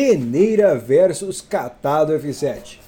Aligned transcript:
Peneira 0.00 0.76
versus 0.76 1.40
Catado 1.40 2.12
F7. 2.12 2.78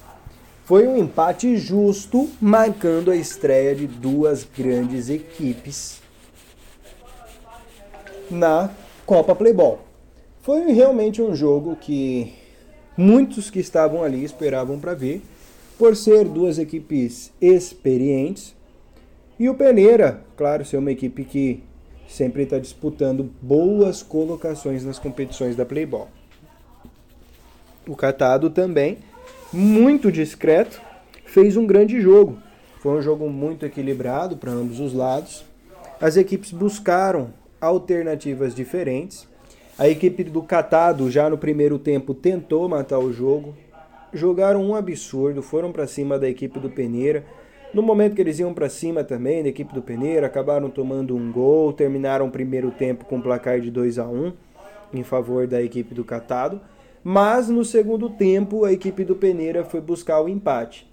Foi 0.63 0.87
um 0.87 0.97
empate 0.97 1.57
justo, 1.57 2.29
marcando 2.39 3.11
a 3.11 3.17
estreia 3.17 3.75
de 3.75 3.85
duas 3.85 4.45
grandes 4.45 5.09
equipes 5.09 6.01
na 8.29 8.71
Copa 9.05 9.35
Playball. 9.35 9.81
Foi 10.41 10.71
realmente 10.71 11.21
um 11.21 11.35
jogo 11.35 11.75
que 11.75 12.33
muitos 12.95 13.49
que 13.49 13.59
estavam 13.59 14.05
ali 14.05 14.23
esperavam 14.23 14.79
para 14.79 14.93
ver, 14.93 15.21
por 15.77 15.97
ser 15.97 16.23
duas 16.23 16.57
equipes 16.57 17.29
experientes. 17.41 18.55
E 19.37 19.49
o 19.49 19.55
Peneira, 19.55 20.21
claro, 20.37 20.63
ser 20.63 20.77
uma 20.77 20.93
equipe 20.93 21.25
que 21.25 21.61
sempre 22.07 22.43
está 22.43 22.57
disputando 22.57 23.29
boas 23.41 24.01
colocações 24.01 24.85
nas 24.85 24.97
competições 24.97 25.57
da 25.57 25.65
Playball. 25.65 26.07
O 27.87 27.95
Catado 27.95 28.51
também, 28.51 28.99
muito 29.51 30.11
discreto, 30.11 30.79
fez 31.25 31.57
um 31.57 31.65
grande 31.65 31.99
jogo. 31.99 32.37
Foi 32.79 32.97
um 32.97 33.01
jogo 33.01 33.27
muito 33.27 33.65
equilibrado 33.65 34.37
para 34.37 34.51
ambos 34.51 34.79
os 34.79 34.93
lados. 34.93 35.43
As 35.99 36.15
equipes 36.15 36.51
buscaram 36.51 37.33
alternativas 37.59 38.53
diferentes. 38.53 39.27
A 39.79 39.89
equipe 39.89 40.23
do 40.23 40.43
Catado 40.43 41.09
já 41.09 41.27
no 41.27 41.39
primeiro 41.39 41.79
tempo 41.79 42.13
tentou 42.13 42.69
matar 42.69 42.99
o 42.99 43.11
jogo. 43.11 43.55
Jogaram 44.13 44.63
um 44.63 44.75
absurdo, 44.75 45.41
foram 45.41 45.71
para 45.71 45.87
cima 45.87 46.19
da 46.19 46.29
equipe 46.29 46.59
do 46.59 46.69
Peneira. 46.69 47.25
No 47.73 47.81
momento 47.81 48.15
que 48.15 48.21
eles 48.21 48.37
iam 48.37 48.53
para 48.53 48.69
cima 48.69 49.03
também 49.03 49.41
da 49.41 49.49
equipe 49.49 49.73
do 49.73 49.81
Peneira, 49.81 50.27
acabaram 50.27 50.69
tomando 50.69 51.15
um 51.15 51.31
gol, 51.31 51.73
terminaram 51.73 52.27
o 52.27 52.31
primeiro 52.31 52.69
tempo 52.69 53.05
com 53.05 53.21
placar 53.21 53.59
de 53.59 53.71
2 53.71 53.97
a 53.97 54.05
1 54.05 54.33
em 54.93 55.03
favor 55.03 55.47
da 55.47 55.61
equipe 55.61 55.95
do 55.95 56.03
Catado. 56.03 56.61
Mas 57.03 57.49
no 57.49 57.65
segundo 57.65 58.11
tempo, 58.11 58.63
a 58.63 58.71
equipe 58.71 59.03
do 59.03 59.15
Peneira 59.15 59.63
foi 59.63 59.81
buscar 59.81 60.21
o 60.21 60.29
empate. 60.29 60.87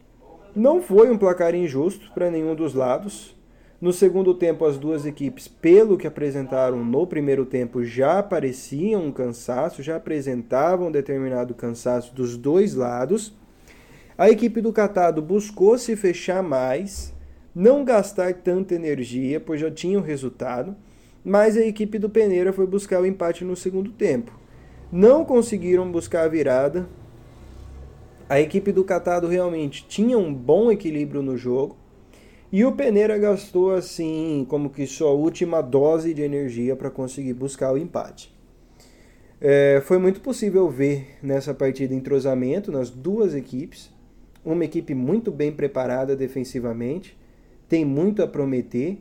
Não 0.56 0.80
foi 0.80 1.10
um 1.10 1.18
placar 1.18 1.54
injusto 1.54 2.10
para 2.14 2.30
nenhum 2.30 2.54
dos 2.54 2.72
lados. 2.72 3.36
No 3.78 3.92
segundo 3.92 4.32
tempo, 4.32 4.64
as 4.64 4.78
duas 4.78 5.04
equipes, 5.04 5.46
pelo 5.46 5.98
que 5.98 6.06
apresentaram 6.06 6.82
no 6.82 7.06
primeiro 7.06 7.44
tempo, 7.44 7.84
já 7.84 8.22
pareciam 8.22 9.04
um 9.04 9.12
cansaço, 9.12 9.82
já 9.82 9.96
apresentavam 9.96 10.88
um 10.88 10.90
determinado 10.90 11.54
cansaço 11.54 12.14
dos 12.14 12.38
dois 12.38 12.74
lados. 12.74 13.34
A 14.16 14.30
equipe 14.30 14.62
do 14.62 14.72
Catado 14.72 15.20
buscou 15.20 15.76
se 15.76 15.94
fechar 15.94 16.42
mais, 16.42 17.14
não 17.54 17.84
gastar 17.84 18.32
tanta 18.32 18.74
energia, 18.74 19.38
pois 19.38 19.60
já 19.60 19.70
tinha 19.70 19.98
o 19.98 20.02
resultado, 20.02 20.74
mas 21.22 21.54
a 21.54 21.60
equipe 21.60 21.98
do 21.98 22.08
Peneira 22.08 22.50
foi 22.50 22.66
buscar 22.66 23.02
o 23.02 23.06
empate 23.06 23.44
no 23.44 23.54
segundo 23.54 23.92
tempo 23.92 24.32
não 24.90 25.24
conseguiram 25.24 25.90
buscar 25.90 26.24
a 26.24 26.28
virada. 26.28 26.88
A 28.28 28.40
equipe 28.40 28.72
do 28.72 28.84
Catado 28.84 29.26
realmente 29.26 29.86
tinha 29.86 30.18
um 30.18 30.32
bom 30.32 30.70
equilíbrio 30.70 31.22
no 31.22 31.36
jogo. 31.36 31.76
E 32.50 32.64
o 32.64 32.72
Peneira 32.72 33.18
gastou 33.18 33.74
assim, 33.74 34.46
como 34.48 34.70
que 34.70 34.86
sua 34.86 35.10
última 35.10 35.60
dose 35.60 36.14
de 36.14 36.22
energia 36.22 36.74
para 36.74 36.90
conseguir 36.90 37.34
buscar 37.34 37.72
o 37.72 37.78
empate. 37.78 38.34
É, 39.40 39.82
foi 39.84 39.98
muito 39.98 40.20
possível 40.20 40.68
ver 40.68 41.18
nessa 41.22 41.52
partida 41.52 41.94
entrosamento 41.94 42.72
nas 42.72 42.88
duas 42.88 43.34
equipes. 43.34 43.90
Uma 44.42 44.64
equipe 44.64 44.94
muito 44.94 45.30
bem 45.30 45.52
preparada 45.52 46.16
defensivamente, 46.16 47.18
tem 47.68 47.84
muito 47.84 48.22
a 48.22 48.26
prometer. 48.26 48.98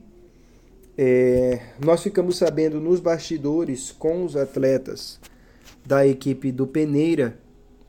É, 0.97 1.61
nós 1.83 2.03
ficamos 2.03 2.37
sabendo 2.37 2.81
nos 2.81 2.99
bastidores 2.99 3.91
com 3.91 4.25
os 4.25 4.35
atletas 4.35 5.19
da 5.87 6.05
equipe 6.05 6.51
do 6.51 6.67
Peneira, 6.67 7.39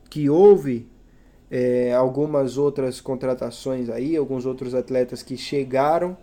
que 0.09 0.29
houve 0.29 0.87
é, 1.51 1.93
algumas 1.93 2.57
outras 2.57 3.01
contratações 3.01 3.89
aí, 3.89 4.15
alguns 4.15 4.45
outros 4.45 4.73
atletas 4.73 5.21
que 5.21 5.35
chegaram, 5.35 6.15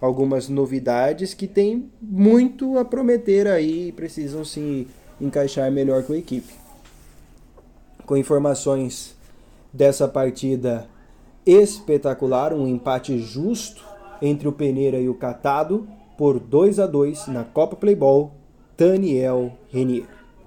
algumas 0.00 0.48
novidades 0.48 1.34
que 1.34 1.46
tem 1.46 1.90
muito 2.00 2.78
a 2.78 2.84
prometer 2.84 3.46
aí 3.46 3.88
e 3.88 3.92
precisam 3.92 4.42
se 4.42 4.88
encaixar 5.20 5.70
melhor 5.70 6.02
com 6.02 6.14
a 6.14 6.18
equipe. 6.18 6.54
Com 8.06 8.16
informações 8.16 9.14
dessa 9.70 10.08
partida 10.08 10.88
espetacular, 11.44 12.54
um 12.54 12.66
empate 12.66 13.18
justo 13.18 13.84
entre 14.22 14.48
o 14.48 14.52
Peneira 14.52 14.98
e 14.98 15.10
o 15.10 15.14
Catado 15.14 15.86
por 16.16 16.40
2 16.40 16.78
a 16.78 16.86
2 16.86 17.26
na 17.28 17.44
Copa 17.44 17.76
Playball, 17.76 18.32
Daniel 18.78 19.52
Renier. 19.70 20.16